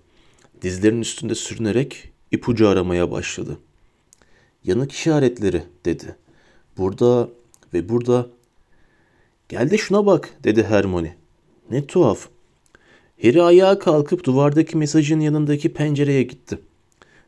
[0.61, 3.57] Dizlerinin üstünde sürünerek ipucu aramaya başladı.
[4.63, 6.15] Yanık işaretleri dedi.
[6.77, 7.29] Burada
[7.73, 8.27] ve burada.
[9.49, 11.15] Gel de şuna bak dedi Hermione.
[11.71, 12.27] Ne tuhaf.
[13.21, 16.59] Harry ayağa kalkıp duvardaki mesajın yanındaki pencereye gitti.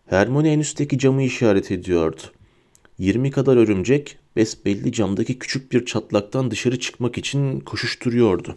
[0.05, 2.21] Hermione en üstteki camı işaret ediyordu.
[2.97, 8.55] 20 kadar örümcek besbelli camdaki küçük bir çatlaktan dışarı çıkmak için koşuşturuyordu.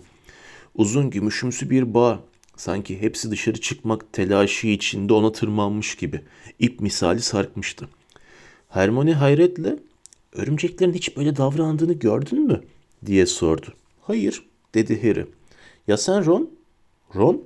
[0.75, 2.21] Uzun gümüşümsü bir bağ,
[2.57, 6.21] sanki hepsi dışarı çıkmak telaşı içinde ona tırmanmış gibi
[6.59, 7.89] ip misali sarkmıştı.
[8.69, 9.77] Hermione hayretle
[10.33, 12.61] örümceklerin hiç böyle davrandığını gördün mü?
[13.07, 13.67] diye sordu.
[14.01, 14.43] Hayır
[14.75, 15.27] dedi Harry.
[15.89, 16.51] Ya sen Ron?
[17.15, 17.43] Ron?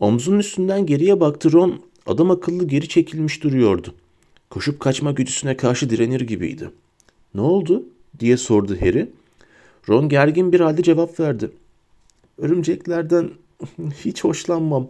[0.00, 3.94] Omzunun üstünden geriye baktı Ron adam akıllı geri çekilmiş duruyordu.
[4.50, 6.70] Koşup kaçma güdüsüne karşı direnir gibiydi.
[7.34, 7.84] Ne oldu?
[8.20, 9.10] diye sordu Harry.
[9.88, 11.50] Ron gergin bir halde cevap verdi.
[12.38, 13.30] Örümceklerden
[14.04, 14.88] hiç hoşlanmam.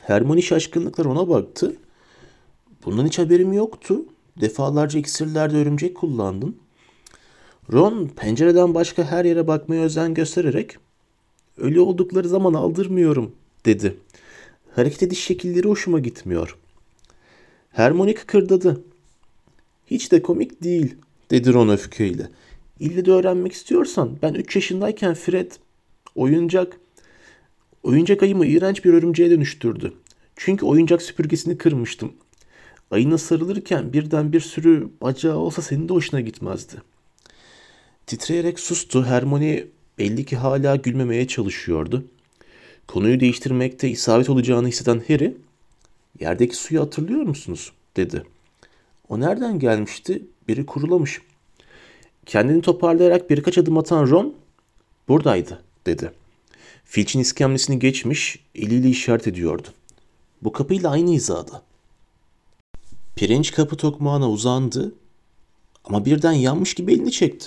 [0.00, 1.76] Hermione şaşkınlıkla Ron'a baktı.
[2.84, 4.04] Bundan hiç haberim yoktu.
[4.40, 6.56] Defalarca iksirlerde örümcek kullandın.
[7.72, 10.76] Ron pencereden başka her yere bakmaya özen göstererek
[11.58, 13.32] ölü oldukları zaman aldırmıyorum
[13.64, 13.96] dedi.
[14.74, 16.58] Hareket ediş şekilleri hoşuma gitmiyor.
[17.70, 18.84] Hermione kıkırdadı.
[19.86, 20.94] Hiç de komik değil
[21.30, 22.28] dedi Ron öfkeyle.
[22.80, 25.52] İlle de öğrenmek istiyorsan ben 3 yaşındayken Fred
[26.14, 26.80] oyuncak
[27.84, 29.92] oyuncak ayımı iğrenç bir örümceğe dönüştürdü.
[30.36, 32.12] Çünkü oyuncak süpürgesini kırmıştım.
[32.90, 36.74] Ayına sarılırken birden bir sürü bacağı olsa senin de hoşuna gitmezdi.
[38.06, 39.04] Titreyerek sustu.
[39.04, 39.64] Hermione
[39.98, 42.04] belli ki hala gülmemeye çalışıyordu.
[42.86, 45.36] Konuyu değiştirmekte isabet olacağını hisseden Harry,
[46.20, 47.72] yerdeki suyu hatırlıyor musunuz?
[47.96, 48.22] dedi.
[49.08, 50.22] O nereden gelmişti?
[50.48, 51.20] Biri kurulamış.
[52.26, 54.34] Kendini toparlayarak birkaç adım atan Ron,
[55.08, 56.10] buradaydı, dedi.
[56.94, 59.68] Filch'in iskemlesini geçmiş, eliyle işaret ediyordu.
[60.42, 61.62] Bu kapıyla aynı hizada.
[63.16, 64.94] Pirinç kapı tokmağına uzandı
[65.84, 67.46] ama birden yanmış gibi elini çekti.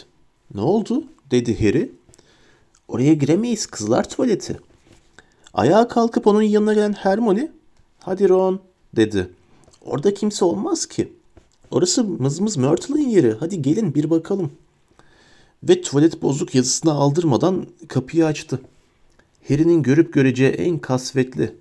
[0.53, 1.03] Ne oldu?
[1.31, 1.91] dedi Harry.
[2.87, 4.59] Oraya giremeyiz kızlar tuvaleti.
[5.53, 7.51] Ayağa kalkıp onun yanına gelen Hermione,
[7.99, 8.59] hadi Ron
[8.95, 9.29] dedi.
[9.81, 11.13] Orada kimse olmaz ki.
[11.71, 13.33] Orası mızmız Myrtle'ın yeri.
[13.39, 14.51] Hadi gelin bir bakalım.
[15.63, 18.59] Ve tuvalet bozuk yazısını aldırmadan kapıyı açtı.
[19.49, 21.55] Harry'nin görüp göreceği en kasvetli,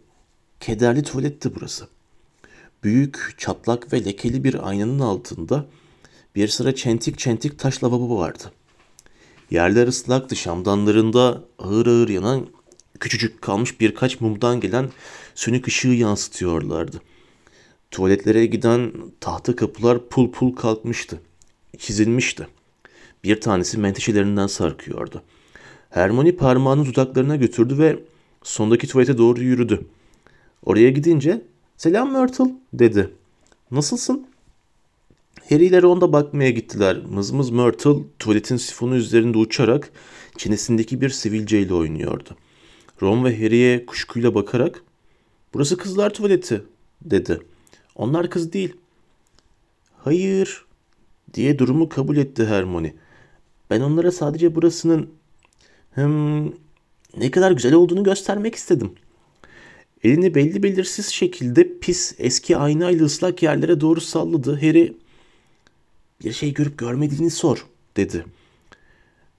[0.60, 1.88] kederli tuvaletti burası.
[2.84, 5.66] Büyük, çatlak ve lekeli bir aynanın altında
[6.34, 8.52] bir sıra çentik çentik taş lavabo vardı.
[9.50, 12.46] Yerler ıslaktı, şamdanlarında ağır ağır yanan
[13.00, 14.90] küçücük kalmış birkaç mumdan gelen
[15.34, 17.00] sönük ışığı yansıtıyorlardı.
[17.90, 21.20] Tuvaletlere giden tahta kapılar pul pul kalkmıştı.
[21.78, 22.46] Çizilmişti.
[23.24, 25.22] Bir tanesi menteşelerinden sarkıyordu.
[25.90, 27.98] Hermione parmağını dudaklarına götürdü ve
[28.42, 29.86] sondaki tuvalete doğru yürüdü.
[30.64, 31.42] Oraya gidince
[31.76, 33.10] selam Myrtle dedi.
[33.70, 34.26] Nasılsın?
[35.50, 36.98] Harry ile Ron da bakmaya gittiler.
[37.10, 39.90] Mızmız Myrtle tuvaletin sifonu üzerinde uçarak
[40.36, 42.28] çenesindeki bir sivilceyle oynuyordu.
[43.02, 44.82] Ron ve Harry'e kuşkuyla bakarak
[45.54, 46.64] ''Burası kızlar tuvaleti''
[47.02, 47.40] dedi.
[47.96, 48.76] ''Onlar kız değil.''
[50.04, 50.64] ''Hayır''
[51.34, 52.94] diye durumu kabul etti Hermione.
[53.70, 55.10] ''Ben onlara sadece burasının
[55.96, 56.44] hem
[57.16, 59.06] ne kadar güzel olduğunu göstermek istedim.''
[60.06, 64.54] Elini belli belirsiz şekilde pis eski aynayla ıslak yerlere doğru salladı.
[64.54, 64.96] Harry
[66.24, 68.24] bir şey görüp görmediğini sor dedi.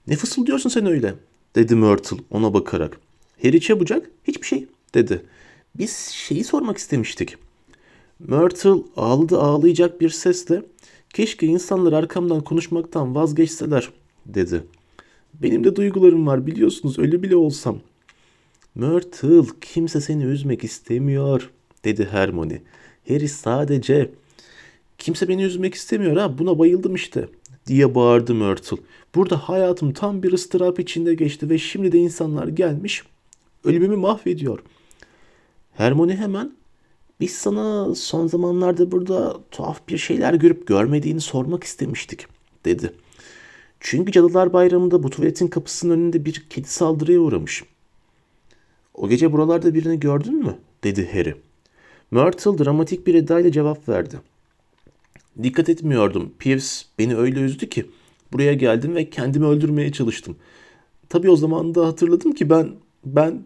[0.06, 1.14] Ne fısıldıyorsun sen öyle
[1.54, 3.00] dedi Myrtle ona bakarak.
[3.42, 5.22] Harry çabucak hiçbir şey dedi.
[5.74, 7.36] Biz şeyi sormak istemiştik.
[8.18, 10.62] Myrtle ağladı ağlayacak bir sesle
[11.14, 13.90] keşke insanlar arkamdan konuşmaktan vazgeçseler
[14.26, 14.64] dedi.
[15.42, 17.78] Benim de duygularım var biliyorsunuz öyle bile olsam.
[18.74, 21.50] Myrtle kimse seni üzmek istemiyor
[21.84, 22.62] dedi Hermione.
[23.08, 24.10] Harry sadece
[24.98, 27.28] kimse beni üzmek istemiyor ha buna bayıldım işte
[27.66, 28.76] diye bağırdı Myrtle.
[29.14, 33.02] Burada hayatım tam bir ıstırap içinde geçti ve şimdi de insanlar gelmiş
[33.64, 34.58] ölümümü mahvediyor.
[35.72, 36.52] Hermione hemen
[37.20, 42.26] biz sana son zamanlarda burada tuhaf bir şeyler görüp görmediğini sormak istemiştik
[42.64, 42.92] dedi.
[43.80, 47.64] Çünkü Cadılar Bayramı'nda bu tuvaletin kapısının önünde bir kedi saldırıya uğramış.
[48.94, 50.58] O gece buralarda birini gördün mü?
[50.84, 51.34] dedi Harry.
[52.10, 54.20] Myrtle dramatik bir edayla cevap verdi.
[55.42, 56.32] Dikkat etmiyordum.
[56.38, 56.66] Pierce
[56.98, 57.86] beni öyle üzdü ki
[58.32, 60.36] buraya geldim ve kendimi öldürmeye çalıştım.
[61.08, 62.72] Tabii o zaman da hatırladım ki ben
[63.04, 63.42] ben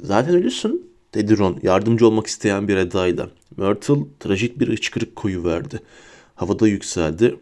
[0.00, 3.30] zaten ölüsün dedi Ron yardımcı olmak isteyen bir edayla.
[3.56, 5.80] Myrtle trajik bir hıçkırık koyu verdi.
[6.34, 7.36] Havada yükseldi,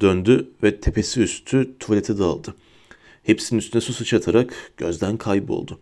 [0.00, 2.54] döndü ve tepesi üstü tuvalete daldı.
[3.22, 5.78] Hepsinin üstüne su sıçratarak gözden kayboldu.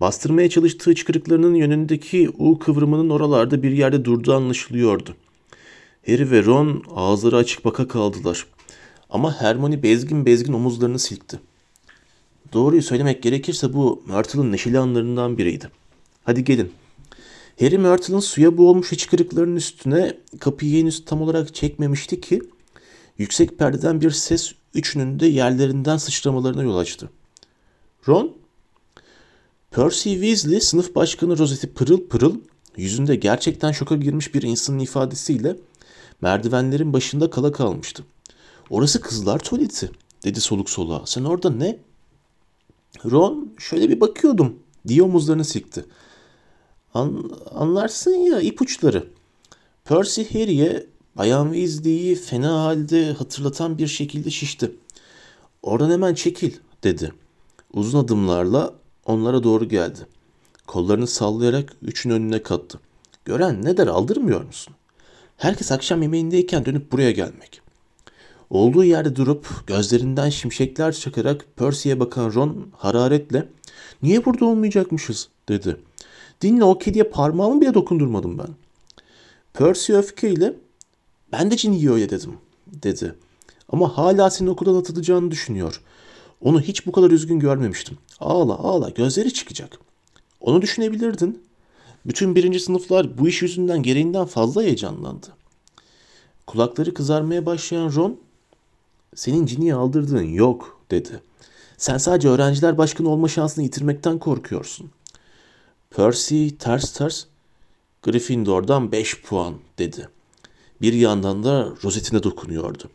[0.00, 5.16] Bastırmaya çalıştığı hıçkırıklarının yönündeki U kıvrımının oralarda bir yerde durduğu anlaşılıyordu.
[6.06, 8.46] Harry ve Ron ağızları açık baka kaldılar.
[9.10, 11.40] Ama Hermione bezgin bezgin omuzlarını silkti.
[12.52, 15.70] Doğruyu söylemek gerekirse bu Myrtle'ın neşeli anlarından biriydi.
[16.24, 16.72] Hadi gelin.
[17.60, 22.40] Harry Myrtle'ın suya boğulmuş hıçkırıklarının üstüne kapıyı henüz tam olarak çekmemişti ki
[23.18, 27.10] yüksek perdeden bir ses üçünün de yerlerinden sıçramalarına yol açtı.
[28.08, 28.36] Ron,
[29.70, 32.36] Percy Weasley sınıf başkanı Rosetti pırıl pırıl
[32.76, 35.56] yüzünde gerçekten şoka girmiş bir insanın ifadesiyle
[36.20, 38.04] merdivenlerin başında kala kalmıştı.
[38.70, 39.90] Orası kızlar tuvaleti
[40.24, 41.02] dedi soluk soluğa.
[41.06, 41.78] Sen orada ne?
[43.10, 45.84] Ron şöyle bir bakıyordum diye omuzlarını sikti.
[46.94, 49.06] An, anlarsın ya ipuçları.
[49.84, 54.70] Percy Harry'e Bayan Weasley'i fena halde hatırlatan bir şekilde şişti.
[55.62, 56.52] Oradan hemen çekil
[56.84, 57.12] dedi.
[57.72, 58.74] Uzun adımlarla
[59.06, 59.98] onlara doğru geldi.
[60.66, 62.80] Kollarını sallayarak üçün önüne kattı.
[63.24, 64.74] Gören ne der aldırmıyor musun?
[65.36, 67.60] Herkes akşam yemeğindeyken dönüp buraya gelmek.
[68.50, 73.48] Olduğu yerde durup gözlerinden şimşekler çakarak Percy'ye bakan Ron hararetle
[74.02, 75.76] ''Niye burada olmayacakmışız?'' dedi.
[76.40, 78.54] ''Dinle o kediye parmağımı bile dokundurmadım ben.''
[79.54, 80.54] Percy öfkeyle
[81.34, 83.14] ''Ben de Ginny dedim.'' dedi.
[83.68, 85.80] Ama hala senin okuldan atılacağını düşünüyor.
[86.40, 87.98] Onu hiç bu kadar üzgün görmemiştim.
[88.20, 89.78] Ağla ağla gözleri çıkacak.
[90.40, 91.42] Onu düşünebilirdin.
[92.06, 95.26] Bütün birinci sınıflar bu iş yüzünden gereğinden fazla heyecanlandı.
[96.46, 98.20] Kulakları kızarmaya başlayan Ron
[99.14, 101.20] senin Ginny'yi aldırdığın yok dedi.
[101.76, 104.90] Sen sadece öğrenciler başkanı olma şansını yitirmekten korkuyorsun.
[105.90, 107.24] Percy ters ters
[108.02, 110.08] Gryffindor'dan 5 puan dedi.
[110.84, 112.90] Bir yandan da rozetine dokunuyordu.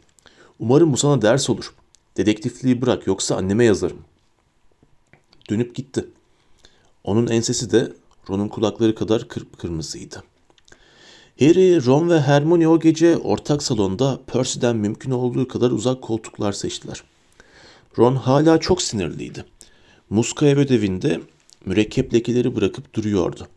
[0.59, 1.73] Umarım bu sana ders olur.
[2.17, 3.97] Dedektifliği bırak yoksa anneme yazarım.
[5.49, 6.05] Dönüp gitti.
[7.03, 7.93] Onun ensesi de
[8.29, 10.23] Ron'un kulakları kadar kırmızıydı.
[11.39, 17.03] Harry, Ron ve Hermione o gece ortak salonda Percy'den mümkün olduğu kadar uzak koltuklar seçtiler.
[17.97, 19.45] Ron hala çok sinirliydi.
[20.09, 21.21] Muska ev ödevinde
[21.65, 23.47] mürekkep lekeleri bırakıp duruyordu.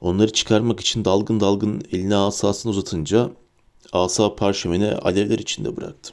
[0.00, 3.30] Onları çıkarmak için dalgın dalgın eline asasını uzatınca
[3.92, 6.12] asa parşömeni alevler içinde bıraktı.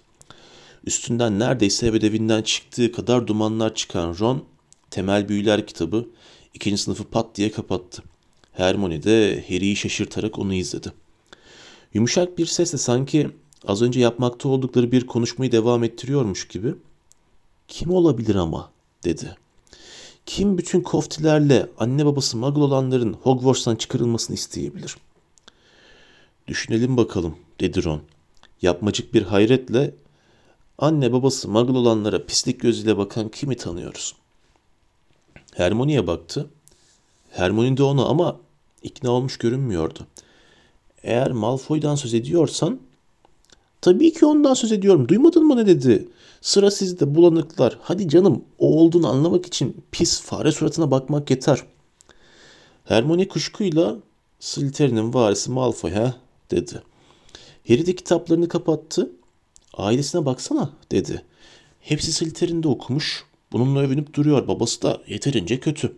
[0.86, 4.43] Üstünden neredeyse ev ödevinden çıktığı kadar dumanlar çıkan Ron,
[4.89, 6.08] temel büyüler kitabı
[6.53, 8.03] ikinci sınıfı pat diye kapattı.
[8.51, 10.93] Hermione de Harry'i şaşırtarak onu izledi.
[11.93, 13.30] Yumuşak bir sesle sanki
[13.67, 16.75] az önce yapmakta oldukları bir konuşmayı devam ettiriyormuş gibi
[17.67, 18.71] kim olabilir ama
[19.03, 19.38] dedi.
[20.25, 24.97] Kim bütün koftilerle anne babası muggle olanların Hogwarts'tan çıkarılmasını isteyebilir?
[26.48, 28.02] Düşünelim bakalım dedi Ron.
[28.62, 29.94] Yapmacık bir hayretle
[30.78, 34.16] anne babası muggle olanlara pislik gözüyle bakan kimi tanıyoruz?
[35.56, 36.50] Hermione'ye baktı.
[37.32, 38.40] Hermione de ona ama
[38.84, 40.08] ikna olmuş görünmüyordu.
[41.04, 42.80] Eğer Malfoy'dan söz ediyorsan
[43.82, 45.08] tabii ki ondan söz ediyorum.
[45.08, 46.08] Duymadın mı ne dedi?
[46.42, 47.78] Sıra sizde bulanıklar.
[47.82, 51.64] Hadi canım o olduğunu anlamak için pis fare suratına bakmak yeter.
[52.86, 53.96] Hermione kuşkuyla
[54.40, 56.82] Slytherin'in varisi Malfoy ha dedi.
[57.68, 59.12] Harry de kitaplarını kapattı.
[59.74, 61.26] Ailesine baksana dedi.
[61.80, 63.26] Hepsi Slytherin'de okumuş.
[63.52, 64.48] Bununla övünüp duruyor.
[64.48, 65.96] Babası da yeterince kötü.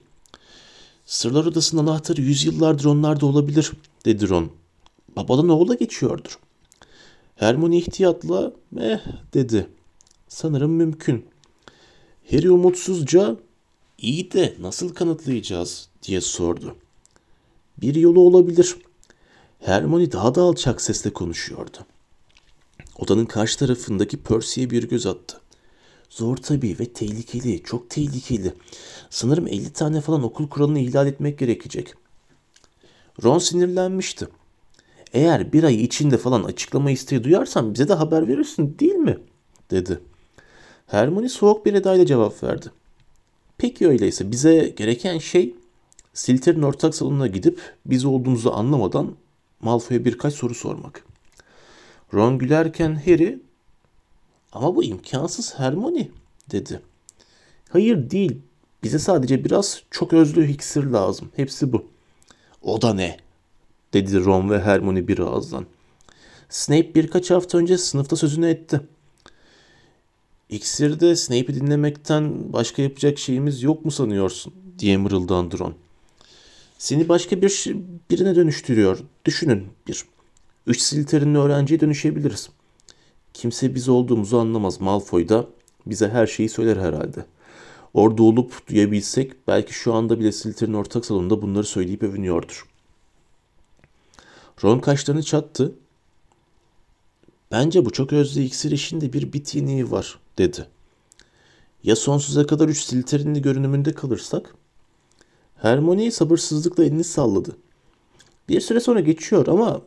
[1.05, 3.71] Sırlar Odası'nın anahtarı yüzyıllardır onlarda olabilir,
[4.05, 4.51] dedi Ron.
[5.15, 6.39] Babadan oğula geçiyordur.
[7.35, 8.99] Hermione ihtiyatla, eh,
[9.33, 9.67] dedi.
[10.27, 11.25] Sanırım mümkün.
[12.31, 13.37] Harry umutsuzca,
[13.97, 16.75] iyi de nasıl kanıtlayacağız, diye sordu.
[17.77, 18.75] Bir yolu olabilir.
[19.59, 21.77] Hermione daha da alçak sesle konuşuyordu.
[22.97, 25.41] Odanın karşı tarafındaki Percy'ye bir göz attı.
[26.09, 28.53] Zor tabii ve tehlikeli, çok tehlikeli.
[29.09, 31.93] Sanırım 50 tane falan okul kuralını ihlal etmek gerekecek.
[33.23, 34.27] Ron sinirlenmişti.
[35.13, 39.17] Eğer bir ay içinde falan açıklama isteği duyarsan bize de haber verirsin değil mi?
[39.71, 39.99] dedi.
[40.87, 42.71] Hermione soğuk bir edayla cevap verdi.
[43.57, 45.55] Peki öyleyse bize gereken şey
[46.13, 49.15] Slytherin ortak salonuna gidip biz olduğumuzu anlamadan
[49.61, 51.05] Malfoy'a birkaç soru sormak.
[52.13, 53.39] Ron gülerken Harry
[54.51, 56.09] ama bu imkansız Hermione
[56.51, 56.81] dedi.
[57.69, 58.41] Hayır değil.
[58.83, 61.31] Bize sadece biraz çok özlü iksir lazım.
[61.35, 61.85] Hepsi bu.
[62.61, 63.17] O da ne?
[63.93, 65.65] dedi Ron ve Hermione bir ağızdan.
[66.49, 68.81] Snape birkaç hafta önce sınıfta sözünü etti.
[70.49, 74.53] İksirde Snape'i dinlemekten başka yapacak şeyimiz yok mu sanıyorsun?
[74.79, 75.75] diye mırıldandı Ron.
[76.79, 77.73] Seni başka bir
[78.11, 78.99] birine dönüştürüyor.
[79.25, 80.05] Düşünün bir.
[80.67, 82.49] Üç Slytherin'li öğrenciye dönüşebiliriz.
[83.33, 84.81] Kimse biz olduğumuzu anlamaz.
[84.81, 85.47] Malfoy da
[85.85, 87.25] bize her şeyi söyler herhalde.
[87.93, 92.67] Orada olup duyabilsek belki şu anda bile Slytherin ortak salonunda bunları söyleyip övünüyordur.
[94.63, 95.75] Ron kaşlarını çattı.
[97.51, 99.55] Bence bu çok özlü iksir işinde bir bit
[99.91, 100.67] var dedi.
[101.83, 104.58] Ya sonsuza kadar üç Slytherin'li görünümünde kalırsak?
[105.61, 107.57] Hermione sabırsızlıkla elini salladı.
[108.49, 109.81] Bir süre sonra geçiyor ama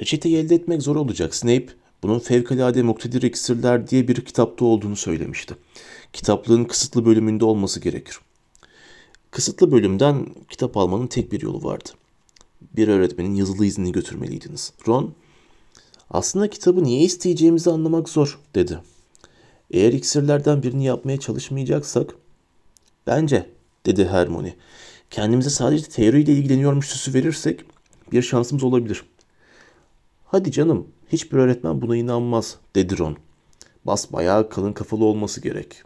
[0.00, 1.34] reçeteyi elde etmek zor olacak.
[1.34, 1.66] Snape
[2.02, 5.54] bunun fevkalade muktedir iksirler diye bir kitapta olduğunu söylemişti.
[6.12, 8.18] Kitaplığın kısıtlı bölümünde olması gerekir.
[9.30, 11.88] Kısıtlı bölümden kitap almanın tek bir yolu vardı.
[12.76, 14.72] Bir öğretmenin yazılı iznini götürmeliydiniz.
[14.88, 15.14] Ron,
[16.10, 18.78] aslında kitabı niye isteyeceğimizi anlamak zor, dedi.
[19.70, 22.14] Eğer iksirlerden birini yapmaya çalışmayacaksak,
[23.06, 23.46] bence,
[23.86, 24.54] dedi Hermione.
[25.12, 27.64] Kendimize sadece teoriyle ilgileniyormuş süsü verirsek
[28.12, 29.04] bir şansımız olabilir.
[30.24, 33.16] Hadi canım, hiçbir öğretmen buna inanmaz, dedi Ron.
[33.84, 35.82] Bas bayağı kalın kafalı olması gerek.